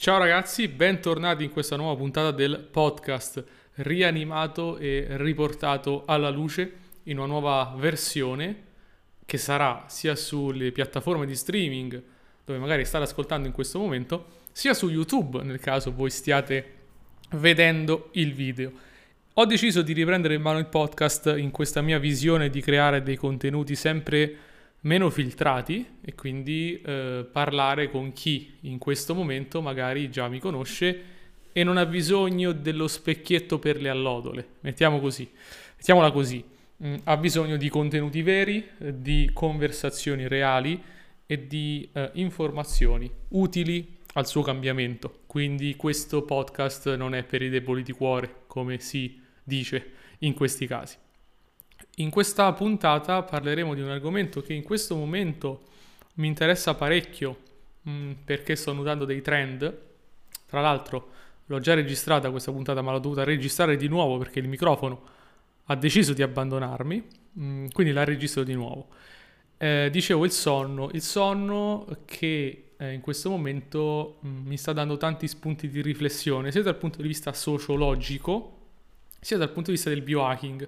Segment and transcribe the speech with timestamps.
[0.00, 7.18] Ciao ragazzi, bentornati in questa nuova puntata del podcast rianimato e riportato alla luce in
[7.18, 8.62] una nuova versione
[9.26, 12.02] che sarà sia sulle piattaforme di streaming
[12.46, 16.76] dove magari state ascoltando in questo momento, sia su YouTube nel caso voi stiate
[17.32, 18.72] vedendo il video.
[19.34, 23.16] Ho deciso di riprendere in mano il podcast in questa mia visione di creare dei
[23.16, 24.34] contenuti sempre
[24.82, 31.02] meno filtrati e quindi eh, parlare con chi in questo momento magari già mi conosce
[31.52, 34.46] e non ha bisogno dello specchietto per le allodole.
[34.60, 35.28] Mettiamo così,
[35.76, 36.42] mettiamola così.
[36.82, 40.80] Mm, ha bisogno di contenuti veri, di conversazioni reali
[41.26, 45.20] e di eh, informazioni utili al suo cambiamento.
[45.26, 50.66] Quindi questo podcast non è per i deboli di cuore, come si dice in questi
[50.66, 50.96] casi.
[52.00, 55.68] In questa puntata parleremo di un argomento che in questo momento
[56.14, 57.38] mi interessa parecchio
[57.86, 59.78] mm, perché sto notando dei trend.
[60.46, 61.10] Tra l'altro
[61.44, 65.02] l'ho già registrata questa puntata ma l'ho dovuta registrare di nuovo perché il microfono
[65.64, 67.04] ha deciso di abbandonarmi,
[67.38, 68.88] mm, quindi la registro di nuovo.
[69.58, 74.72] Eh, dicevo il sonno, il sonno che eh, in questo momento mh, mm, mi sta
[74.72, 78.56] dando tanti spunti di riflessione sia dal punto di vista sociologico
[79.20, 80.66] sia dal punto di vista del biohacking.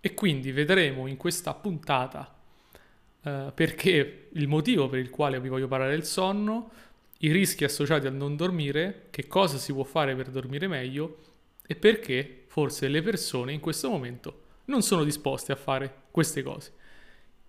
[0.00, 2.36] E quindi vedremo in questa puntata
[3.22, 6.70] eh, perché il motivo per il quale vi voglio parlare del sonno,
[7.18, 11.18] i rischi associati al non dormire, che cosa si può fare per dormire meglio
[11.66, 16.72] e perché forse le persone in questo momento non sono disposte a fare queste cose.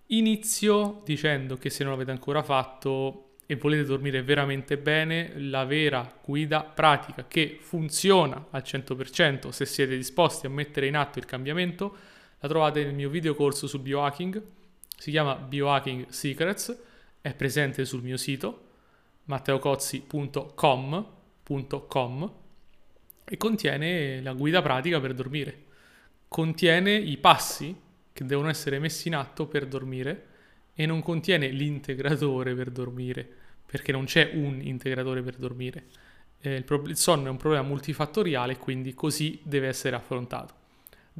[0.06, 6.18] Inizio dicendo che se non l'avete ancora fatto e volete dormire veramente bene, la vera
[6.24, 11.96] guida pratica che funziona al 100% se siete disposti a mettere in atto il cambiamento
[12.40, 14.42] la trovate nel mio video corso sul biohacking,
[14.96, 16.78] si chiama Biohacking Secrets,
[17.20, 18.68] è presente sul mio sito
[19.24, 21.06] matteocozzi.com
[23.24, 25.64] e contiene la guida pratica per dormire.
[26.26, 27.76] Contiene i passi
[28.12, 30.26] che devono essere messi in atto per dormire
[30.74, 33.28] e non contiene l'integratore per dormire,
[33.66, 35.84] perché non c'è un integratore per dormire.
[36.40, 40.59] Eh, il, pro- il sonno è un problema multifattoriale, quindi così deve essere affrontato.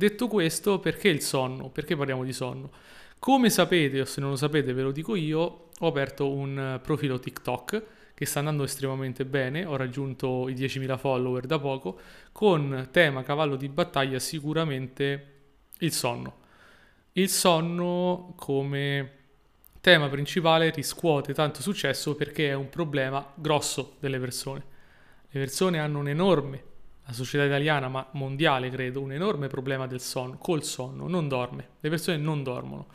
[0.00, 1.68] Detto questo, perché il sonno?
[1.68, 2.70] Perché parliamo di sonno?
[3.18, 7.18] Come sapete, o se non lo sapete ve lo dico io, ho aperto un profilo
[7.18, 7.82] TikTok
[8.14, 12.00] che sta andando estremamente bene, ho raggiunto i 10.000 follower da poco,
[12.32, 15.32] con tema cavallo di battaglia sicuramente
[15.80, 16.36] il sonno.
[17.12, 19.12] Il sonno come
[19.82, 24.64] tema principale riscuote tanto successo perché è un problema grosso delle persone.
[25.28, 26.68] Le persone hanno un enorme
[27.10, 31.69] la società italiana, ma mondiale credo, un enorme problema del sonno, col sonno, non dorme,
[31.81, 32.87] le persone non dormono.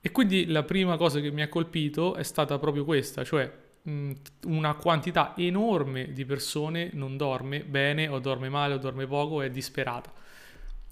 [0.00, 3.50] E quindi la prima cosa che mi ha colpito è stata proprio questa, cioè
[3.82, 4.12] mh,
[4.46, 9.50] una quantità enorme di persone non dorme bene o dorme male o dorme poco, è
[9.50, 10.12] disperata.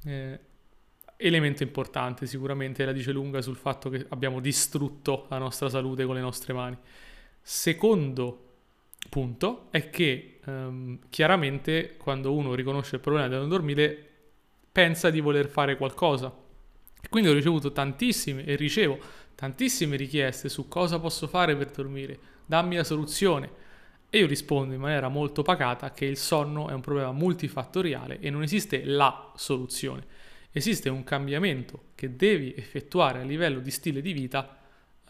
[0.05, 0.39] Eh,
[1.17, 6.15] elemento importante sicuramente la dice lunga sul fatto che abbiamo distrutto la nostra salute con
[6.15, 6.77] le nostre mani.
[7.41, 8.44] Secondo
[9.09, 14.11] punto è che um, chiaramente quando uno riconosce il problema del non dormire
[14.71, 16.33] pensa di voler fare qualcosa.
[17.09, 18.99] Quindi ho ricevuto tantissime e ricevo
[19.35, 23.63] tantissime richieste su cosa posso fare per dormire, dammi la soluzione.
[24.11, 28.31] E io rispondo in maniera molto pacata che il sonno è un problema multifattoriale e
[28.31, 30.05] non esiste la soluzione.
[30.53, 34.57] Esiste un cambiamento che devi effettuare a livello di stile di vita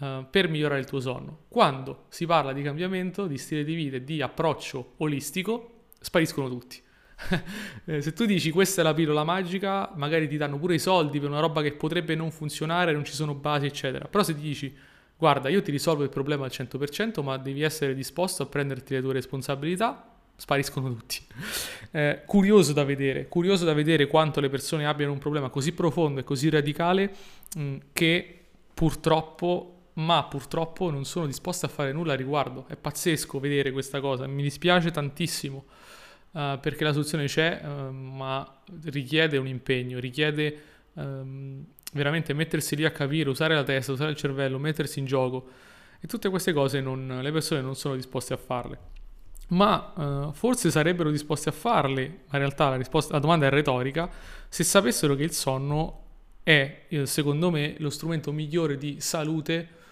[0.00, 1.44] uh, per migliorare il tuo sonno.
[1.48, 6.82] Quando si parla di cambiamento, di stile di vita e di approccio olistico, spariscono tutti.
[7.86, 11.20] Eh, se tu dici questa è la pillola magica, magari ti danno pure i soldi
[11.20, 14.06] per una roba che potrebbe non funzionare, non ci sono basi, eccetera.
[14.08, 14.74] Però se ti dici
[15.16, 19.02] guarda, io ti risolvo il problema al 100%, ma devi essere disposto a prenderti le
[19.02, 21.20] tue responsabilità, spariscono tutti.
[21.94, 26.18] Eh, curioso da vedere, curioso da vedere quanto le persone abbiano un problema così profondo
[26.18, 27.14] e così radicale
[27.54, 32.66] mh, mm, che purtroppo ma purtroppo non sono disposto a fare nulla a riguardo.
[32.68, 35.64] È pazzesco vedere questa cosa, mi dispiace tantissimo
[36.32, 40.62] uh, perché la soluzione c'è, uh, ma richiede un impegno, richiede
[40.94, 45.48] um, veramente mettersi lì a capire, usare la testa, usare il cervello, mettersi in gioco
[46.00, 48.92] e tutte queste cose non, le persone non sono disposte a farle.
[49.46, 53.50] Ma uh, forse sarebbero disposte a farle, ma in realtà la, risposta, la domanda è
[53.50, 54.10] retorica,
[54.48, 56.00] se sapessero che il sonno
[56.42, 59.82] è, secondo me, lo strumento migliore di salute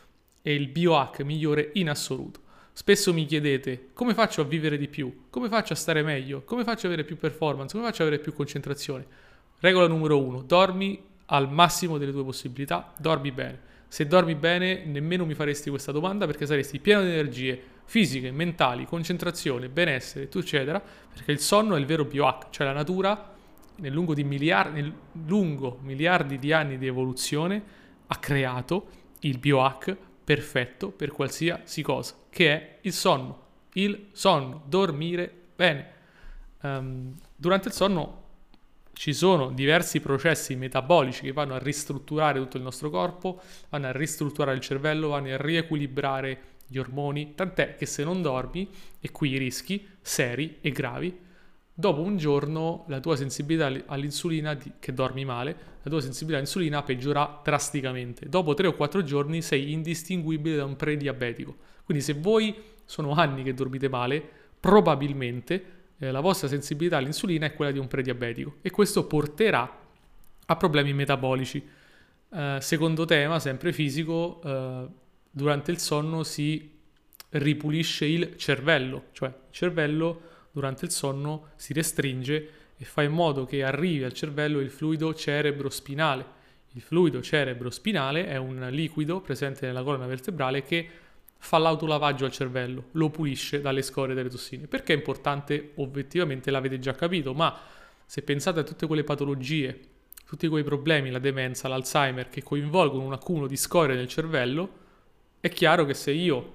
[0.42, 2.40] è il biohack migliore in assoluto.
[2.74, 6.64] Spesso mi chiedete come faccio a vivere di più, come faccio a stare meglio, come
[6.64, 9.06] faccio ad avere più performance, come faccio ad avere più concentrazione.
[9.60, 13.70] Regola numero uno, dormi al massimo delle tue possibilità, dormi bene.
[13.88, 18.86] Se dormi bene nemmeno mi faresti questa domanda perché saresti pieno di energie, fisiche, mentali,
[18.86, 23.34] concentrazione, benessere, eccetera, perché il sonno è il vero biohack, cioè la natura
[23.76, 24.94] nel lungo, di miliardi, nel
[25.26, 27.62] lungo miliardi di anni di evoluzione
[28.06, 28.86] ha creato
[29.20, 29.96] il biohack
[30.32, 33.40] perfetto per qualsiasi cosa, che è il sonno.
[33.74, 35.90] Il sonno, dormire bene.
[36.62, 38.20] Um, durante il sonno
[38.94, 43.92] ci sono diversi processi metabolici che vanno a ristrutturare tutto il nostro corpo, vanno a
[43.92, 48.66] ristrutturare il cervello, vanno a riequilibrare gli ormoni, tant'è che se non dormi,
[49.00, 51.14] e qui i rischi seri e gravi,
[51.74, 57.40] dopo un giorno la tua sensibilità all'insulina, che dormi male, la tua sensibilità all'insulina peggiora
[57.42, 58.28] drasticamente.
[58.28, 61.56] Dopo 3 o 4 giorni sei indistinguibile da un prediabetico.
[61.84, 64.22] Quindi se voi sono anni che dormite male,
[64.58, 65.64] probabilmente
[65.98, 69.80] eh, la vostra sensibilità all'insulina è quella di un prediabetico e questo porterà
[70.46, 71.66] a problemi metabolici.
[72.34, 74.86] Eh, secondo tema, sempre fisico, eh,
[75.30, 76.70] durante il sonno si
[77.30, 80.20] ripulisce il cervello, cioè il cervello
[80.52, 82.48] durante il sonno si restringe
[82.82, 86.40] e fa in modo che arrivi al cervello il fluido cerebrospinale.
[86.72, 90.88] Il fluido cerebrospinale è un liquido presente nella colonna vertebrale che
[91.38, 94.66] fa l'autolavaggio al cervello, lo pulisce dalle scorie delle tossine.
[94.66, 95.74] Perché è importante?
[95.76, 97.56] Obiettivamente l'avete già capito, ma
[98.04, 99.80] se pensate a tutte quelle patologie,
[100.26, 104.70] tutti quei problemi, la demenza, l'Alzheimer, che coinvolgono un accumulo di scorie nel cervello,
[105.38, 106.52] è chiaro che se io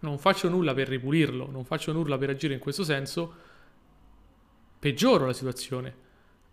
[0.00, 3.52] non faccio nulla per ripulirlo, non faccio nulla per agire in questo senso,
[4.84, 5.94] peggioro la situazione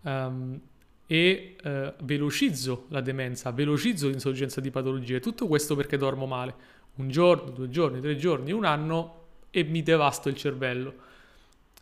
[0.04, 0.58] um,
[1.06, 5.20] e uh, velocizzo la demenza, velocizzo l'insorgenza di patologie.
[5.20, 6.54] Tutto questo perché dormo male
[6.94, 10.94] un giorno, due giorni, tre giorni, un anno e mi devasto il cervello.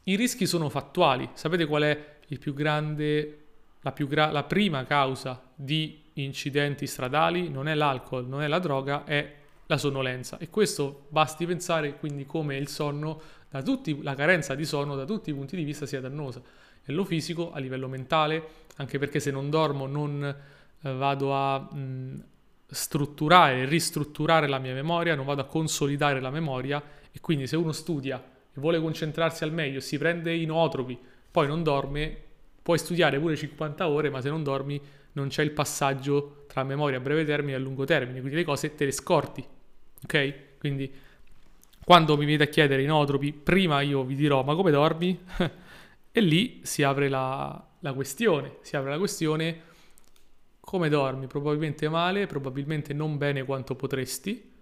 [0.02, 1.30] I rischi sono fattuali.
[1.34, 3.38] Sapete qual è più grande,
[3.82, 7.48] la, più gra- la prima causa di incidenti stradali?
[7.48, 9.36] Non è l'alcol, non è la droga, è
[9.70, 10.38] la sonnolenza.
[10.38, 15.04] E questo basti pensare quindi come il sonno, da tutti, la carenza di sonno da
[15.04, 16.40] tutti i punti di vista sia dannosa.
[16.40, 16.42] A
[16.86, 18.42] livello fisico, a livello mentale,
[18.76, 21.58] anche perché se non dormo non eh, vado a...
[21.58, 22.24] Mh,
[22.72, 26.80] strutturare ristrutturare la mia memoria, non vado a consolidare la memoria
[27.10, 30.96] e quindi se uno studia e vuole concentrarsi al meglio, si prende inotropi,
[31.28, 32.16] poi non dorme,
[32.62, 34.80] puoi studiare pure 50 ore, ma se non dormi
[35.14, 38.44] non c'è il passaggio tra memoria a breve termine e a lungo termine, quindi le
[38.44, 39.44] cose te le scorti,
[40.04, 40.58] ok?
[40.58, 40.92] Quindi
[41.84, 45.18] quando mi viene a chiedere inotropi, prima io vi dirò ma come dormi?
[46.12, 49.62] e lì si apre la, la questione, si apre la questione
[50.60, 51.26] come dormi?
[51.26, 54.52] Probabilmente male, probabilmente non bene quanto potresti,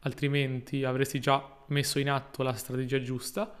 [0.00, 3.54] altrimenti avresti già messo in atto la strategia giusta.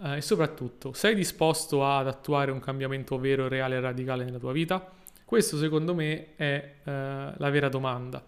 [0.00, 4.52] Eh, e soprattutto, sei disposto ad attuare un cambiamento vero, reale e radicale nella tua
[4.52, 4.88] vita?
[5.24, 8.22] Questo secondo me è eh, la vera domanda.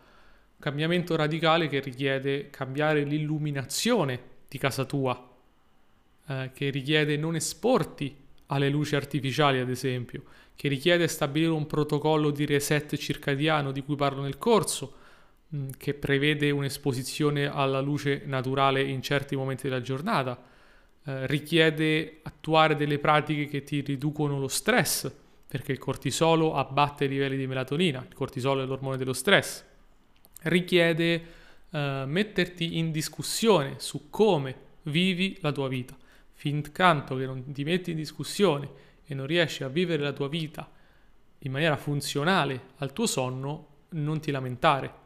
[0.59, 5.31] Cambiamento radicale che richiede cambiare l'illuminazione di casa tua,
[6.27, 8.17] eh, che richiede non esporti
[8.47, 10.23] alle luci artificiali, ad esempio,
[10.57, 14.95] che richiede stabilire un protocollo di reset circadiano di cui parlo nel corso,
[15.55, 20.41] mm, che prevede un'esposizione alla luce naturale in certi momenti della giornata,
[21.07, 25.11] eh, richiede attuare delle pratiche che ti riducono lo stress,
[25.47, 29.65] perché il cortisolo abbatte i livelli di melatonina, il cortisolo è l'ormone dello stress,
[30.45, 31.25] richiede
[31.71, 35.97] eh, metterti in discussione su come vivi la tua vita.
[36.33, 38.69] Fin tanto che non ti metti in discussione
[39.05, 40.71] e non riesci a vivere la tua vita
[41.39, 45.03] in maniera funzionale al tuo sonno, non ti lamentare.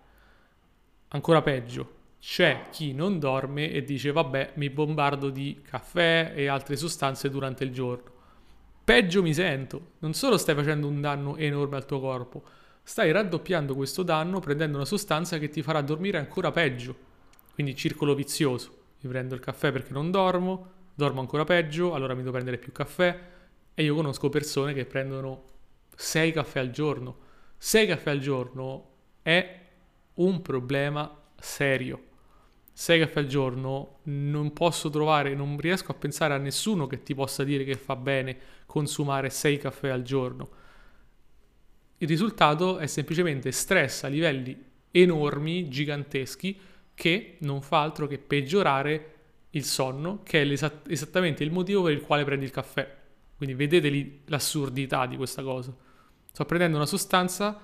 [1.09, 6.77] Ancora peggio, c'è chi non dorme e dice vabbè mi bombardo di caffè e altre
[6.77, 8.17] sostanze durante il giorno.
[8.85, 12.43] Peggio mi sento, non solo stai facendo un danno enorme al tuo corpo,
[12.89, 16.97] stai raddoppiando questo danno prendendo una sostanza che ti farà dormire ancora peggio.
[17.53, 18.77] Quindi circolo vizioso.
[19.01, 22.73] Mi prendo il caffè perché non dormo, dormo ancora peggio, allora mi devo prendere più
[22.73, 23.21] caffè,
[23.75, 25.45] e io conosco persone che prendono
[25.97, 27.17] 6 caffè al giorno.
[27.59, 29.67] 6 caffè al giorno è
[30.15, 32.03] un problema serio.
[32.73, 37.15] 6 caffè al giorno non posso trovare, non riesco a pensare a nessuno che ti
[37.15, 40.49] possa dire che fa bene consumare 6 caffè al giorno.
[41.99, 44.57] Il risultato è semplicemente stress a livelli
[44.91, 46.59] enormi, giganteschi,
[46.95, 49.15] che non fa altro che peggiorare
[49.51, 52.97] il sonno, che è esattamente il motivo per il quale prendi il caffè.
[53.37, 55.75] Quindi vedete lì l'assurdità di questa cosa.
[56.31, 57.61] Sto prendendo una sostanza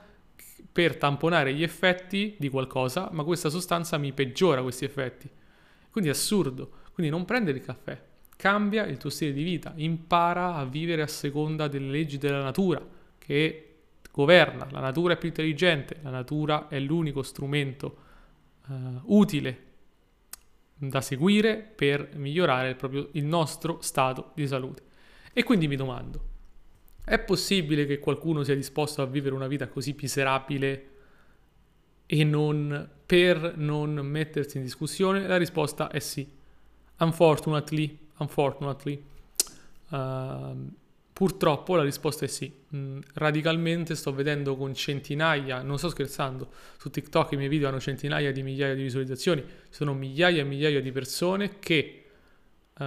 [0.70, 5.28] per tamponare gli effetti di qualcosa, ma questa sostanza mi peggiora questi effetti.
[5.90, 6.82] Quindi è assurdo.
[6.92, 8.00] Quindi non prendere il caffè,
[8.36, 12.84] cambia il tuo stile di vita, impara a vivere a seconda delle leggi della natura
[13.18, 13.63] che
[14.14, 14.68] governa.
[14.71, 17.97] La natura è più intelligente, la natura è l'unico strumento
[18.68, 19.62] uh, utile
[20.76, 24.83] da seguire per migliorare il, proprio, il nostro stato di salute.
[25.33, 26.23] E quindi mi domando,
[27.04, 30.90] è possibile che qualcuno sia disposto a vivere una vita così miserabile
[32.06, 35.26] e non per non mettersi in discussione?
[35.26, 36.30] La risposta è sì.
[36.99, 39.04] Unfortunately, unfortunately.
[39.88, 40.71] Uh,
[41.14, 42.52] purtroppo la risposta è sì.
[42.75, 47.80] Mm, radicalmente sto vedendo con centinaia, non sto scherzando, su TikTok i miei video hanno
[47.80, 52.04] centinaia di migliaia di visualizzazioni, sono migliaia e migliaia di persone che
[52.76, 52.85] uh,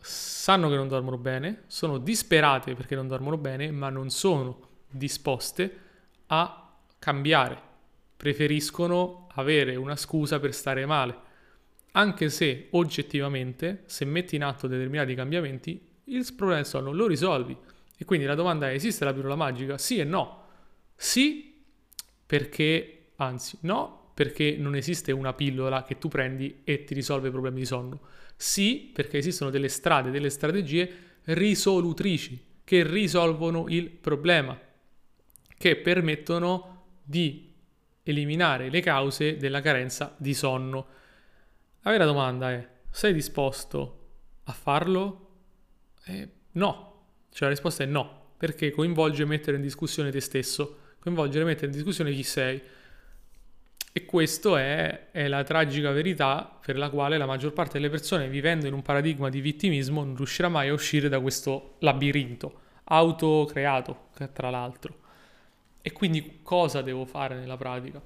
[0.00, 5.78] sanno che non dormono bene, sono disperate perché non dormono bene, ma non sono disposte
[6.26, 7.68] a cambiare.
[8.16, 11.28] Preferiscono avere una scusa per stare male.
[11.92, 17.56] Anche se oggettivamente, se metti in atto determinati cambiamenti, il problema del sonno lo risolvi.
[17.96, 19.78] E quindi la domanda è: esiste la pillola magica?
[19.78, 20.44] Sì e no.
[20.94, 21.62] Sì,
[22.26, 27.30] perché, anzi, no, perché non esiste una pillola che tu prendi e ti risolve i
[27.30, 28.00] problemi di sonno.
[28.36, 34.58] Sì, perché esistono delle strade, delle strategie risolutrici che risolvono il problema,
[35.58, 37.52] che permettono di
[38.02, 40.86] eliminare le cause della carenza di sonno.
[41.82, 44.08] La vera domanda è, sei disposto
[44.44, 45.29] a farlo?
[46.04, 51.44] Eh, no, cioè la risposta è no, perché coinvolge mettere in discussione te stesso, coinvolgere
[51.44, 52.60] mettere in discussione chi sei.
[53.92, 58.28] E questa è, è, la tragica verità per la quale la maggior parte delle persone,
[58.28, 64.08] vivendo in un paradigma di vittimismo, non riuscirà mai a uscire da questo labirinto autocreato,
[64.32, 64.98] tra l'altro.
[65.82, 68.00] E quindi cosa devo fare nella pratica?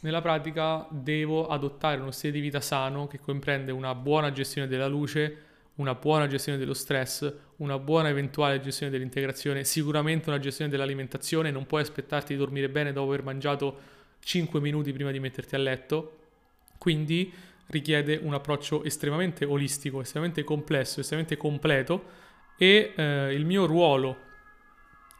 [0.00, 4.88] Nella pratica devo adottare uno stile di vita sano che comprende una buona gestione della
[4.88, 11.50] luce, una buona gestione dello stress, una buona eventuale gestione dell'integrazione, sicuramente una gestione dell'alimentazione,
[11.50, 13.78] non puoi aspettarti di dormire bene dopo aver mangiato
[14.20, 16.18] 5 minuti prima di metterti a letto,
[16.78, 17.32] quindi
[17.68, 22.04] richiede un approccio estremamente olistico, estremamente complesso, estremamente completo
[22.58, 24.30] e eh, il mio ruolo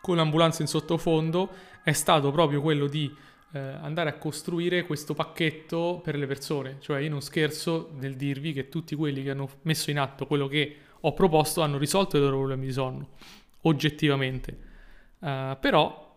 [0.00, 1.50] con l'ambulanza in sottofondo
[1.82, 3.12] è stato proprio quello di
[3.52, 8.52] eh, andare a costruire questo pacchetto per le persone, cioè io non scherzo nel dirvi
[8.52, 12.20] che tutti quelli che hanno messo in atto quello che ho proposto hanno risolto i
[12.20, 13.10] loro problemi di sonno,
[13.62, 14.70] oggettivamente.
[15.18, 16.10] Uh, però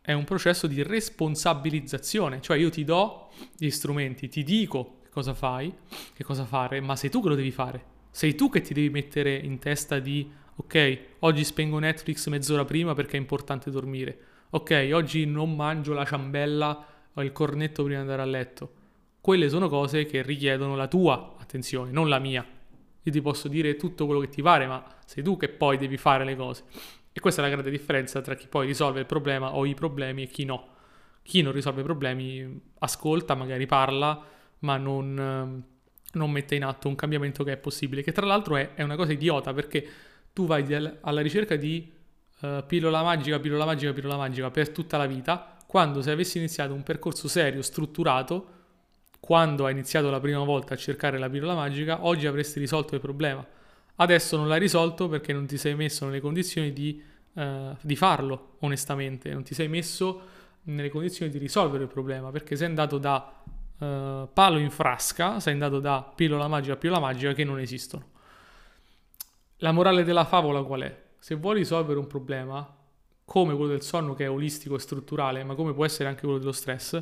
[0.00, 5.34] è un processo di responsabilizzazione, cioè io ti do gli strumenti, ti dico che cosa
[5.34, 5.72] fai,
[6.14, 7.84] che cosa fare, ma sei tu che lo devi fare.
[8.10, 12.94] Sei tu che ti devi mettere in testa di ok, oggi spengo Netflix mezz'ora prima
[12.94, 14.18] perché è importante dormire.
[14.52, 18.72] Ok, oggi non mangio la ciambella o il cornetto prima di andare a letto.
[19.20, 22.44] Quelle sono cose che richiedono la tua attenzione, non la mia.
[23.02, 25.96] Io ti posso dire tutto quello che ti pare, ma sei tu che poi devi
[25.96, 26.64] fare le cose.
[27.12, 30.24] E questa è la grande differenza tra chi poi risolve il problema o i problemi
[30.24, 30.70] e chi no.
[31.22, 34.20] Chi non risolve i problemi ascolta, magari parla,
[34.60, 35.64] ma non, ehm,
[36.14, 38.96] non mette in atto un cambiamento che è possibile, che tra l'altro è, è una
[38.96, 39.86] cosa idiota perché
[40.32, 40.64] tu vai
[41.02, 41.98] alla ricerca di
[42.40, 46.74] uh, pillola magica, pillola magica, pillola magica per tutta la vita, quando se avessi iniziato
[46.74, 48.58] un percorso serio, strutturato,
[49.20, 53.00] quando hai iniziato la prima volta a cercare la pillola magica, oggi avresti risolto il
[53.00, 53.46] problema.
[53.96, 57.02] Adesso non l'hai risolto perché non ti sei messo nelle condizioni di,
[57.34, 62.56] uh, di farlo, onestamente, non ti sei messo nelle condizioni di risolvere il problema perché
[62.56, 63.32] sei andato da
[63.78, 68.08] uh, palo in frasca, sei andato da pillola magica a pillola magica che non esistono.
[69.58, 71.08] La morale della favola qual è?
[71.20, 72.76] Se vuoi risolvere un problema,
[73.24, 76.38] come quello del sonno che è olistico e strutturale, ma come può essere anche quello
[76.38, 77.00] dello stress,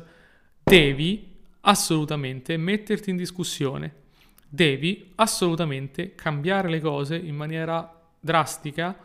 [0.61, 4.07] devi assolutamente metterti in discussione
[4.49, 8.97] devi assolutamente cambiare le cose in maniera drastica.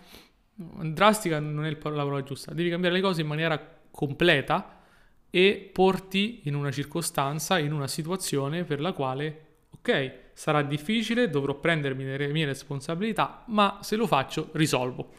[0.54, 4.80] Drastica non è la parola giusta, devi cambiare le cose in maniera completa
[5.28, 9.43] e porti in una circostanza, in una situazione per la quale,
[9.84, 15.12] ok, sarà difficile, dovrò prendermi le mie responsabilità, ma se lo faccio, risolvo.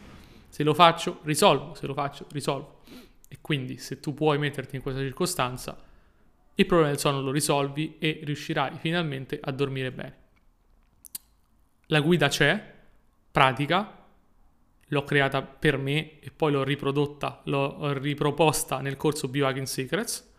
[0.49, 2.79] Se lo faccio, risolvo, se lo faccio, risolvo.
[3.27, 5.77] E quindi se tu puoi metterti in questa circostanza,
[6.55, 10.17] il problema del sonno lo risolvi e riuscirai finalmente a dormire bene.
[11.87, 12.73] La guida c'è,
[13.31, 14.03] pratica,
[14.87, 20.33] l'ho creata per me e poi l'ho riprodotta, l'ho riproposta nel corso Biohacking Secrets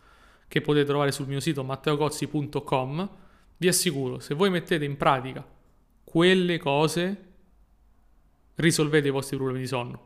[0.47, 3.09] che potete trovare sul mio sito matteocozzi.com.
[3.57, 5.45] Vi assicuro, se voi mettete in pratica
[6.03, 7.25] quelle cose,
[8.55, 10.05] risolvete i vostri problemi di sonno.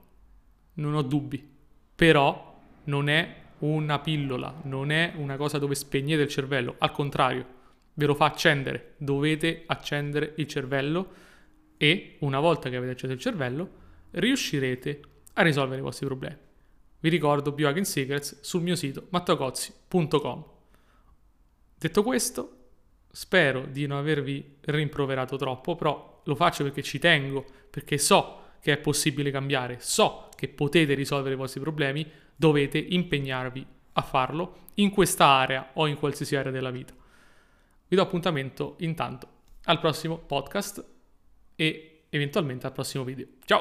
[0.76, 1.50] Non ho dubbi.
[1.96, 7.60] Però non è una pillola, non è una cosa dove spegnete il cervello, al contrario,
[7.94, 11.14] ve lo fa accendere, dovete accendere il cervello
[11.78, 13.70] e una volta che avete acceso il cervello
[14.12, 15.02] riuscirete
[15.34, 16.38] a risolvere i vostri problemi.
[17.00, 20.46] Vi ricordo Biohacking Secrets sul mio sito mattocozzi.com.
[21.78, 22.61] Detto questo,
[23.12, 28.74] Spero di non avervi rimproverato troppo, però lo faccio perché ci tengo, perché so che
[28.74, 34.90] è possibile cambiare, so che potete risolvere i vostri problemi, dovete impegnarvi a farlo in
[34.90, 36.94] questa area o in qualsiasi area della vita.
[37.88, 39.28] Vi do appuntamento intanto
[39.66, 40.86] al prossimo podcast
[41.56, 43.28] e eventualmente al prossimo video.
[43.46, 43.60] Ciao!